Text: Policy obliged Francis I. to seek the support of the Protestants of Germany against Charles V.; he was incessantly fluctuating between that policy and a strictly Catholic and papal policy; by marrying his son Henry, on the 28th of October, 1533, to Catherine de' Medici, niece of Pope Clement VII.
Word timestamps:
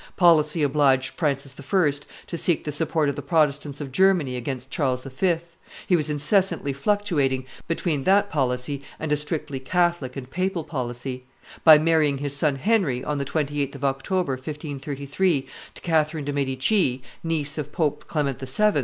Policy 0.17 0.63
obliged 0.63 1.13
Francis 1.15 1.53
I. 1.59 1.91
to 2.25 2.35
seek 2.35 2.63
the 2.63 2.71
support 2.71 3.07
of 3.07 3.15
the 3.15 3.21
Protestants 3.21 3.79
of 3.79 3.91
Germany 3.91 4.35
against 4.35 4.71
Charles 4.71 5.03
V.; 5.03 5.35
he 5.85 5.95
was 5.95 6.09
incessantly 6.09 6.73
fluctuating 6.73 7.45
between 7.67 8.03
that 8.05 8.31
policy 8.31 8.81
and 8.99 9.11
a 9.11 9.15
strictly 9.15 9.59
Catholic 9.59 10.15
and 10.17 10.27
papal 10.27 10.63
policy; 10.63 11.25
by 11.63 11.77
marrying 11.77 12.17
his 12.17 12.35
son 12.35 12.55
Henry, 12.55 13.03
on 13.03 13.19
the 13.19 13.25
28th 13.25 13.75
of 13.75 13.85
October, 13.85 14.31
1533, 14.33 15.47
to 15.75 15.81
Catherine 15.83 16.25
de' 16.25 16.33
Medici, 16.33 17.03
niece 17.23 17.59
of 17.59 17.71
Pope 17.71 18.05
Clement 18.07 18.39
VII. 18.39 18.79